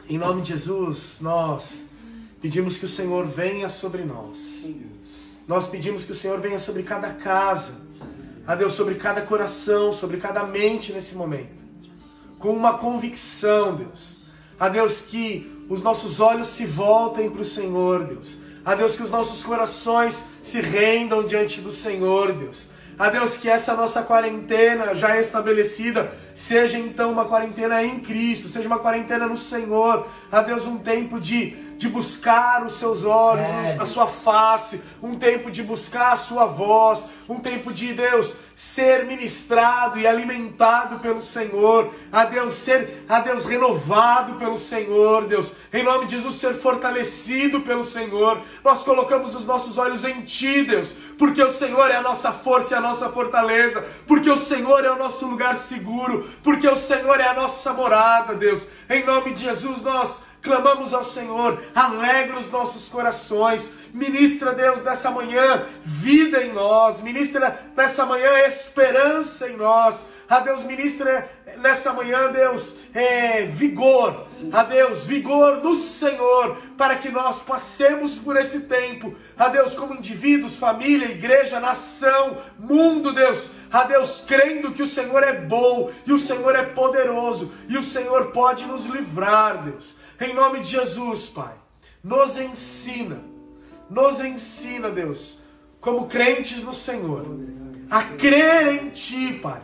[0.08, 1.86] em nome de Jesus, nós
[2.40, 4.66] pedimos que o Senhor venha sobre nós.
[5.46, 7.83] Nós pedimos que o Senhor venha sobre cada casa,
[8.46, 11.62] a Deus, sobre cada coração, sobre cada mente nesse momento,
[12.38, 14.22] com uma convicção, Deus.
[14.58, 18.38] A Deus, que os nossos olhos se voltem para o Senhor, Deus.
[18.64, 22.70] A Deus, que os nossos corações se rendam diante do Senhor, Deus.
[22.98, 28.66] A Deus, que essa nossa quarentena já estabelecida seja então uma quarentena em Cristo, seja
[28.66, 30.06] uma quarentena no Senhor.
[30.30, 33.76] A Deus, um tempo de de buscar os seus olhos, é.
[33.80, 39.04] a sua face, um tempo de buscar a sua voz, um tempo de Deus ser
[39.04, 45.82] ministrado e alimentado pelo Senhor, a Deus ser, a Deus renovado pelo Senhor, Deus, em
[45.82, 48.40] nome de Jesus ser fortalecido pelo Senhor.
[48.64, 52.74] Nós colocamos os nossos olhos em Ti, Deus, porque o Senhor é a nossa força
[52.74, 57.20] e a nossa fortaleza, porque o Senhor é o nosso lugar seguro, porque o Senhor
[57.20, 58.68] é a nossa morada, Deus.
[58.88, 65.10] Em nome de Jesus nós clamamos ao Senhor, alegra os nossos corações, ministra, Deus, nessa
[65.10, 71.26] manhã vida em nós, ministra nessa manhã esperança em nós, a Deus, ministra
[71.58, 78.36] nessa manhã, Deus, é, vigor, a Deus, vigor no Senhor, para que nós passemos por
[78.36, 84.82] esse tempo, a Deus, como indivíduos, família, igreja, nação, mundo, Deus, a Deus, crendo que
[84.82, 89.64] o Senhor é bom e o Senhor é poderoso e o Senhor pode nos livrar,
[89.64, 89.96] Deus.
[90.20, 91.54] Em nome de Jesus, Pai,
[92.02, 93.20] nos ensina,
[93.90, 95.40] nos ensina, Deus,
[95.80, 97.26] como crentes no Senhor,
[97.90, 99.60] a crer em Ti, Pai,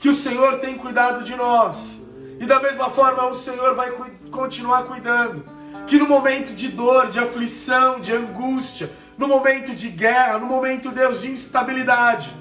[0.00, 2.05] que o Senhor tem cuidado de nós.
[2.38, 3.92] E da mesma forma o Senhor vai
[4.30, 5.44] continuar cuidando.
[5.86, 10.90] Que no momento de dor, de aflição, de angústia, no momento de guerra, no momento,
[10.90, 12.34] Deus, de instabilidade,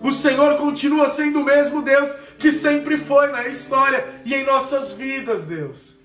[0.00, 4.92] o Senhor continua sendo o mesmo Deus que sempre foi na história e em nossas
[4.92, 5.98] vidas, Deus.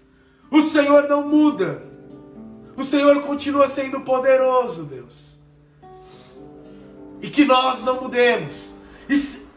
[0.51, 1.81] O Senhor não muda.
[2.75, 5.37] O Senhor continua sendo poderoso, Deus.
[7.21, 8.75] E que nós não mudemos.
[9.09, 9.13] E,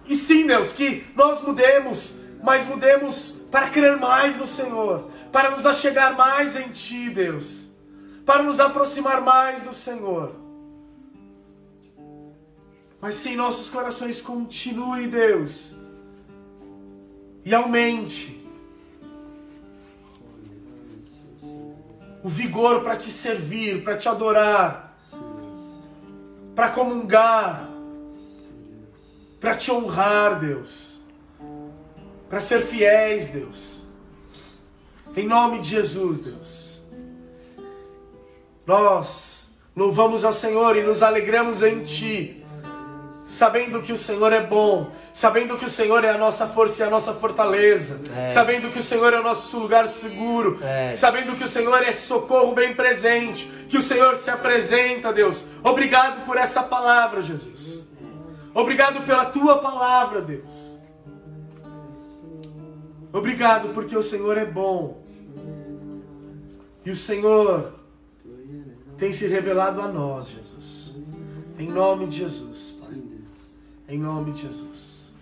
[0.07, 5.65] e sim, Deus, que nós mudemos, mas mudemos para crer mais no Senhor, para nos
[5.65, 7.69] achegar mais em Ti, Deus,
[8.25, 10.35] para nos aproximar mais do Senhor.
[13.01, 15.77] Mas que em nossos corações continue, Deus,
[17.45, 18.39] e aumente
[22.23, 24.99] o vigor para te servir, para te adorar,
[26.55, 27.71] para comungar,
[29.41, 30.98] para te honrar, Deus,
[32.29, 33.87] para ser fiéis, Deus.
[35.17, 36.83] Em nome de Jesus, Deus.
[38.67, 42.39] Nós louvamos ao Senhor e nos alegramos em Ti
[43.29, 46.87] sabendo que o Senhor é bom, sabendo que o Senhor é a nossa força e
[46.87, 48.27] a nossa fortaleza, é.
[48.27, 50.93] sabendo que o Senhor é o nosso lugar seguro, é.
[50.93, 55.45] sabendo que o Senhor é socorro bem presente, que o Senhor se apresenta, Deus.
[55.63, 57.87] Obrigado por essa palavra, Jesus.
[58.55, 60.68] Obrigado pela tua palavra, Deus.
[63.13, 65.03] Obrigado porque o Senhor é bom.
[66.85, 67.75] E o Senhor
[68.97, 70.97] tem se revelado a nós, Jesus.
[71.59, 72.79] Em nome de Jesus.
[73.89, 75.13] Em nome de Jesus.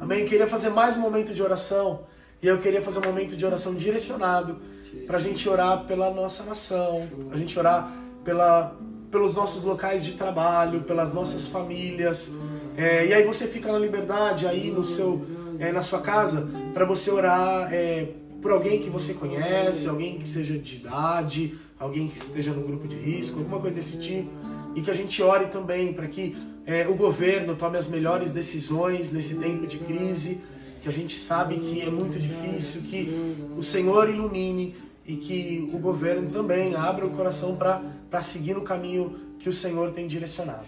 [0.00, 0.26] Amém?
[0.26, 2.00] Queria fazer mais um momento de oração.
[2.42, 4.60] E eu queria fazer um momento de oração direcionado
[5.06, 7.92] para a gente orar pela nossa nação, a gente orar
[8.24, 8.74] pela,
[9.10, 12.32] pelos nossos locais de trabalho, pelas nossas famílias.
[12.76, 15.24] É, e aí você fica na liberdade aí no seu,
[15.62, 18.08] é, na sua casa para você orar é,
[18.42, 22.88] por alguém que você conhece, alguém que seja de idade, alguém que esteja no grupo
[22.88, 24.28] de risco, alguma coisa desse tipo.
[24.74, 29.12] E que a gente ore também para que é, o governo tome as melhores decisões
[29.12, 30.40] nesse tempo de crise,
[30.82, 33.08] que a gente sabe que é muito difícil, que
[33.56, 34.74] o Senhor ilumine
[35.06, 39.92] e que o governo também abra o coração para seguir no caminho que o Senhor
[39.92, 40.66] tem direcionado.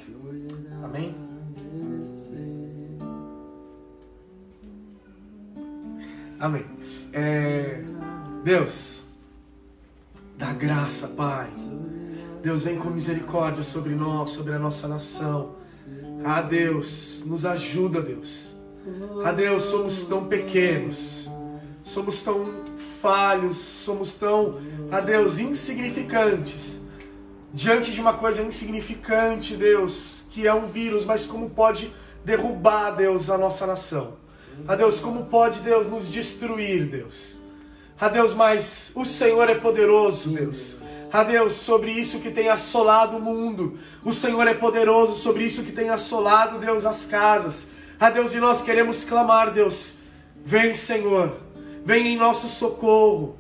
[0.84, 1.14] Amém?
[6.38, 6.66] Amém.
[7.12, 7.80] É,
[8.42, 9.06] Deus,
[10.36, 11.50] dá graça, Pai.
[12.42, 15.56] Deus vem com misericórdia sobre nós, sobre a nossa nação.
[16.24, 18.54] Ah, Deus, nos ajuda, Deus.
[19.24, 21.28] Ah, Deus, somos tão pequenos,
[21.82, 22.64] somos tão
[23.00, 24.58] falhos, somos tão,
[24.90, 26.82] ah, Deus, insignificantes.
[27.52, 31.92] Diante de uma coisa insignificante, Deus, que é um vírus, mas como pode
[32.24, 34.23] derrubar, Deus, a nossa nação?
[34.66, 37.38] Ah, Deus, como pode, Deus, nos destruir, Deus?
[38.00, 40.78] Ah, Deus, mas o Senhor é poderoso, Deus
[41.14, 43.78] a Deus, sobre isso que tem assolado o mundo.
[44.04, 47.68] O Senhor é poderoso sobre isso que tem assolado, Deus, as casas.
[48.00, 49.94] A Deus, e nós queremos clamar, Deus,
[50.44, 51.36] vem, Senhor,
[51.84, 53.38] vem em nosso socorro.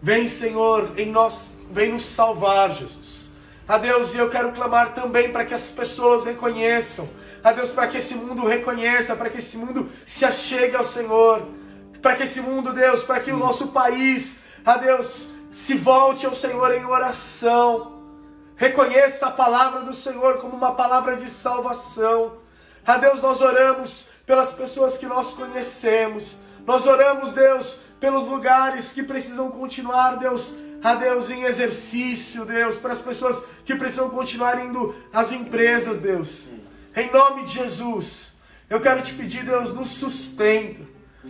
[0.00, 3.32] Vem, Senhor, em nós, vem nos salvar, Jesus.
[3.66, 7.08] A Deus, e eu quero clamar também para que as pessoas reconheçam.
[7.46, 11.46] A Deus, para que esse mundo reconheça, para que esse mundo se achegue ao Senhor.
[12.02, 16.34] Para que esse mundo, Deus, para que o nosso país, a Deus, se volte ao
[16.34, 18.02] Senhor em oração.
[18.56, 22.32] Reconheça a palavra do Senhor como uma palavra de salvação.
[22.84, 26.38] A Deus, nós oramos pelas pessoas que nós conhecemos.
[26.66, 32.92] Nós oramos, Deus, pelos lugares que precisam continuar, Deus, a Deus em exercício, Deus, para
[32.92, 36.50] as pessoas que precisam continuar indo às empresas, Deus.
[36.96, 38.32] Em nome de Jesus,
[38.70, 40.80] eu quero te pedir, Deus, nos sustenta.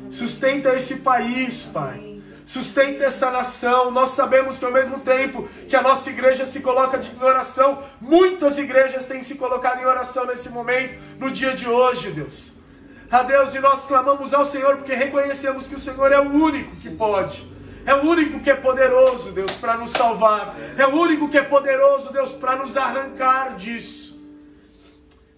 [0.08, 2.22] Sustenta esse país, Pai.
[2.46, 3.90] Sustenta essa nação.
[3.90, 8.58] Nós sabemos que ao mesmo tempo que a nossa igreja se coloca em oração, muitas
[8.58, 12.52] igrejas têm se colocado em oração nesse momento, no dia de hoje, Deus.
[13.10, 16.76] A Deus, e nós clamamos ao Senhor porque reconhecemos que o Senhor é o único
[16.76, 17.56] que pode
[17.86, 20.56] é o único que é poderoso, Deus, para nos salvar.
[20.76, 24.05] É o único que é poderoso, Deus, para nos arrancar disso.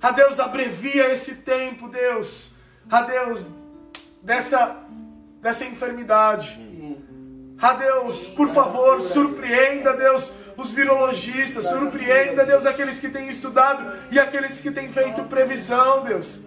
[0.01, 2.53] A Deus, abrevia esse tempo, Deus.
[2.91, 3.49] A Deus,
[4.23, 4.77] dessa,
[5.41, 6.59] dessa enfermidade.
[7.61, 14.19] A Deus, por favor, surpreenda, Deus, os virologistas, surpreenda, Deus, aqueles que têm estudado e
[14.19, 16.43] aqueles que têm feito previsão, Deus.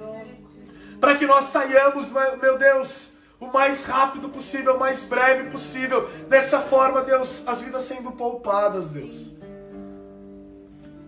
[1.01, 2.09] Para que nós saiamos,
[2.41, 6.07] meu Deus, o mais rápido possível, o mais breve possível.
[6.29, 9.31] Dessa forma, Deus, as vidas sendo poupadas, Deus.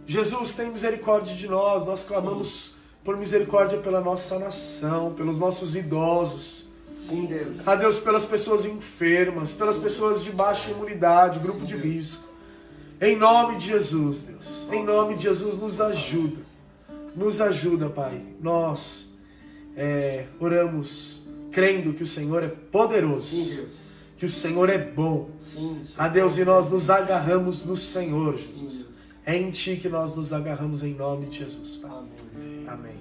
[0.06, 1.86] Jesus, tem misericórdia de nós.
[1.86, 6.70] Nós clamamos por misericórdia pela nossa nação, pelos nossos idosos.
[7.08, 7.68] Sim, Deus.
[7.68, 12.24] A Deus, pelas pessoas enfermas, pelas pessoas de baixa imunidade, grupo Sim, de risco.
[13.02, 14.68] Em nome de Jesus, Deus.
[14.72, 16.38] Em nome de Jesus, nos ajuda.
[17.16, 18.22] Nos ajuda, Pai.
[18.40, 19.14] Nós
[19.76, 23.66] é, oramos crendo que o Senhor é poderoso, Sim,
[24.18, 25.30] que o Senhor é bom.
[25.54, 28.93] Sim, a Deus, e nós nos agarramos no Senhor, Jesus.
[29.26, 31.92] É em Ti que nós nos agarramos em nome de Jesus, Pai.
[31.92, 32.66] Amém.
[32.68, 32.96] Amém.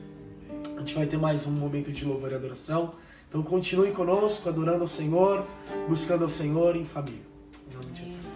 [0.77, 2.95] A gente vai ter mais um momento de louvor e adoração.
[3.29, 5.45] Então continue conosco, adorando ao Senhor,
[5.89, 7.20] buscando ao Senhor em família.
[7.70, 8.27] Em nome de Jesus.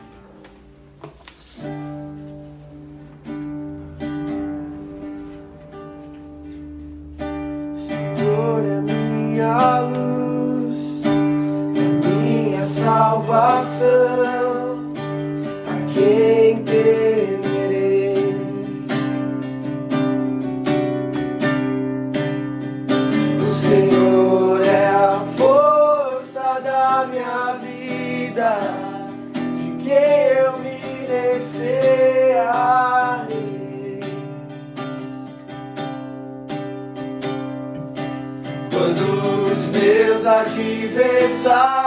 [7.86, 10.16] Senhor é minha luz
[12.86, 14.35] salvação,
[40.26, 41.86] adversários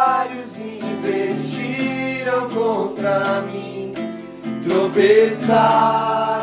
[2.54, 3.92] contra mim
[4.68, 6.40] tropeçaram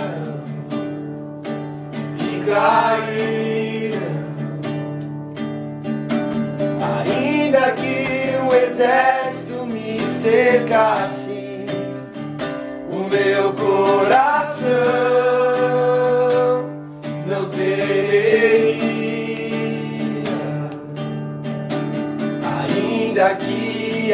[2.20, 4.16] e caíram.
[7.05, 11.66] Ainda que o exército me cercasse,
[12.90, 15.25] o meu coração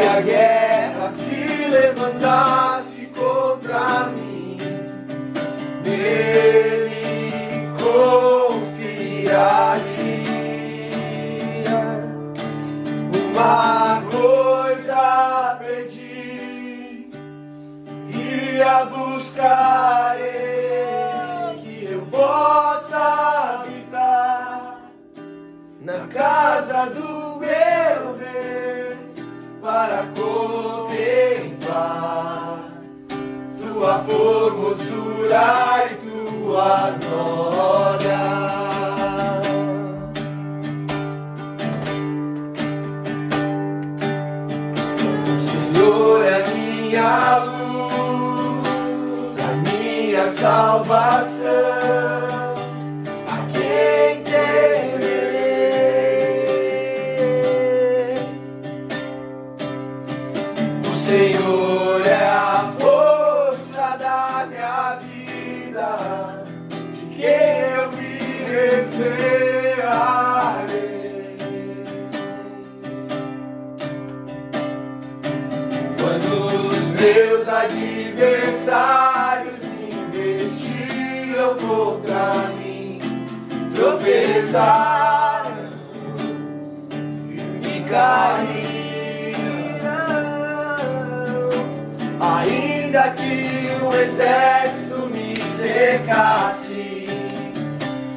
[0.04, 0.82] a guerra
[1.72, 4.56] levantasse contra mim,
[5.84, 8.82] nele confiaria.
[13.32, 17.10] Uma coisa pedi
[18.08, 20.32] e a buscarei
[21.62, 24.90] que eu possa habitar
[25.80, 28.71] na casa do meu Deus
[29.62, 31.52] para contemplar
[33.48, 38.22] sua formosura e tua glória.
[45.46, 48.66] Senhor é minha luz,
[49.38, 51.81] a minha salvação.
[64.46, 66.44] Minha vida,
[66.92, 68.18] de quem eu me
[68.50, 69.72] recearei.
[76.00, 76.30] Quando
[76.68, 79.62] os meus adversários
[80.12, 82.24] investiram contra
[82.58, 82.98] mim,
[83.74, 85.62] tropeçaram
[87.62, 88.51] e caíram.
[92.24, 97.08] Ainda que o exército me secasse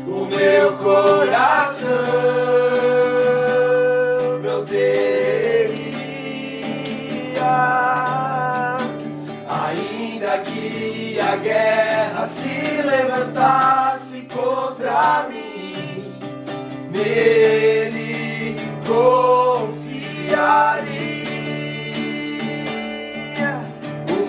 [0.07, 1.89] o meu coração,
[4.43, 5.73] eu teria,
[9.49, 16.13] ainda que a guerra se levantasse contra mim,
[16.93, 19.65] nele confiaria.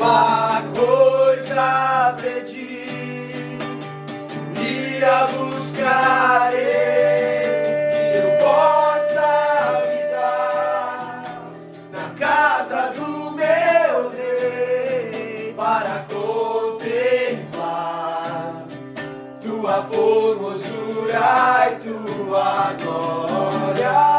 [0.07, 3.59] Uma coisa pedi,
[4.55, 6.63] ia buscarei,
[8.13, 9.31] que eu possa
[9.83, 11.25] me dar
[11.91, 17.67] na casa do meu rei para contemplar
[19.43, 21.27] tua formosura
[21.69, 24.16] e tua glória.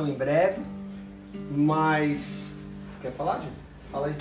[0.00, 0.62] Em breve,
[1.50, 2.56] mas
[3.00, 3.52] quer falar, Júlio?
[3.90, 4.14] Fala aí.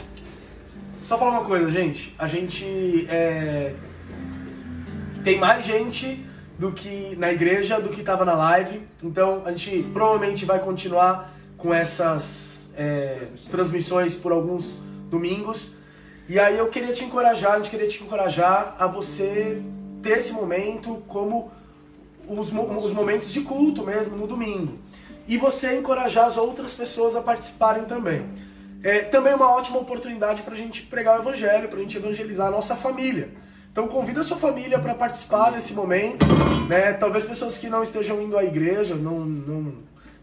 [1.01, 2.13] Só falar uma coisa, gente.
[2.19, 3.73] A gente é,
[5.23, 6.25] tem mais gente
[6.59, 8.81] do que na igreja do que estava na live.
[9.01, 15.77] Então a gente provavelmente vai continuar com essas é, transmissões por alguns domingos.
[16.27, 19.61] E aí eu queria te encorajar, a gente queria te encorajar a você
[20.01, 21.51] ter esse momento como
[22.27, 24.77] os, os momentos de culto mesmo no domingo.
[25.31, 28.29] E você encorajar as outras pessoas a participarem também.
[28.83, 32.47] É também uma ótima oportunidade para a gente pregar o evangelho, para a gente evangelizar
[32.47, 33.29] a nossa família.
[33.71, 36.25] Então convida a sua família para participar desse momento,
[36.67, 36.91] né?
[36.91, 39.75] Talvez pessoas que não estejam indo à igreja, não, não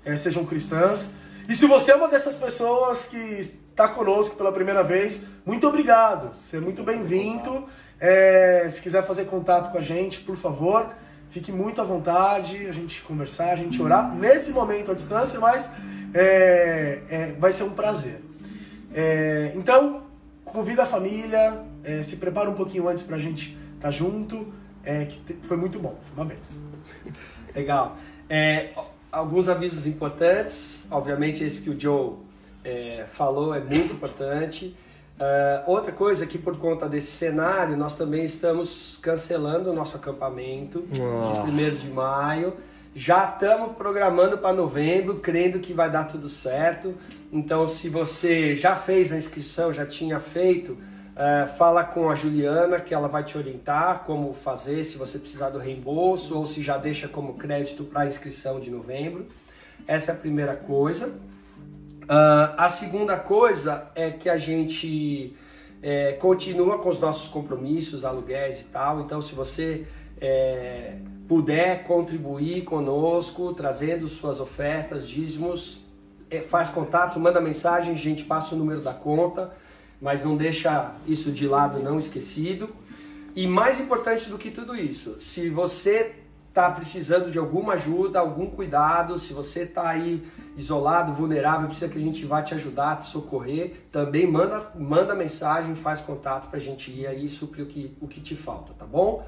[0.05, 1.15] é, sejam cristãs.
[1.49, 6.35] E se você é uma dessas pessoas que está conosco pela primeira vez, muito obrigado.
[6.35, 7.67] Seja muito bem-vindo.
[7.99, 10.87] É, se quiser fazer contato com a gente, por favor,
[11.31, 14.15] fique muito à vontade, a gente conversar, a gente orar.
[14.15, 15.73] Nesse momento à distância, mas
[16.15, 18.21] é, é, vai ser um prazer.
[18.95, 20.03] É, então,
[20.45, 24.53] convida a família, é, se prepara um pouquinho antes pra gente estar junto,
[24.83, 26.63] é, que foi muito bom, foi uma benção.
[27.55, 27.97] Legal.
[28.29, 28.71] É,
[29.13, 30.87] alguns avisos importantes.
[30.91, 32.17] Obviamente, esse que o Joe
[33.13, 34.77] falou é muito importante.
[35.19, 40.87] Uh, outra coisa que por conta desse cenário, nós também estamos cancelando o nosso acampamento
[40.93, 41.45] oh.
[41.45, 42.55] de 1 de maio.
[42.95, 46.95] Já estamos programando para novembro, crendo que vai dar tudo certo.
[47.33, 52.79] Então, se você já fez a inscrição, já tinha feito, uh, fala com a Juliana
[52.79, 56.79] que ela vai te orientar como fazer, se você precisar do reembolso ou se já
[56.79, 59.27] deixa como crédito para a inscrição de novembro.
[59.87, 61.13] Essa é a primeira coisa.
[62.09, 65.37] Uh, a segunda coisa é que a gente
[65.83, 69.01] é, continua com os nossos compromissos, aluguéis e tal.
[69.01, 69.87] Então, se você
[70.19, 70.97] é,
[71.29, 75.83] puder contribuir conosco, trazendo suas ofertas, dízimos,
[76.31, 79.53] é, faz contato, manda mensagem, a gente passa o número da conta,
[80.01, 82.71] mas não deixa isso de lado, não esquecido.
[83.37, 86.15] E mais importante do que tudo isso, se você
[86.59, 91.97] está precisando de alguma ajuda, algum cuidado, se você está aí isolado, vulnerável, precisa que
[91.97, 96.61] a gente vá te ajudar, te socorrer, também manda, manda mensagem, faz contato para a
[96.61, 99.25] gente ir aí e suprir o que, o que te falta, tá bom?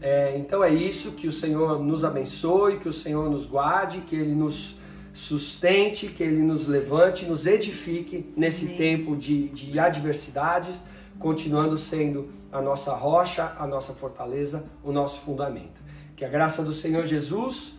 [0.00, 4.16] É, então é isso, que o Senhor nos abençoe, que o Senhor nos guarde, que
[4.16, 4.76] Ele nos
[5.14, 8.76] sustente, que Ele nos levante, nos edifique nesse Amém.
[8.76, 10.74] tempo de, de adversidades,
[11.16, 15.81] continuando sendo a nossa rocha, a nossa fortaleza, o nosso fundamento.
[16.22, 17.74] Que a graça do Senhor Jesus,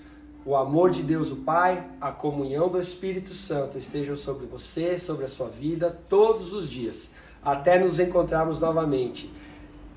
[0.45, 5.23] o amor de Deus o Pai, a comunhão do Espírito Santo estejam sobre você, sobre
[5.23, 7.09] a sua vida, todos os dias,
[7.41, 9.31] até nos encontrarmos novamente,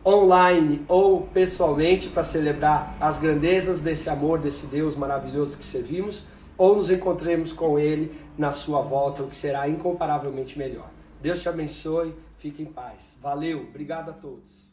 [0.04, 6.22] online ou pessoalmente, para celebrar as grandezas desse amor, desse Deus maravilhoso que servimos,
[6.56, 10.88] ou nos encontremos com Ele na sua volta, o que será incomparavelmente melhor.
[11.20, 13.16] Deus te abençoe, fique em paz.
[13.20, 14.65] Valeu, obrigado a todos.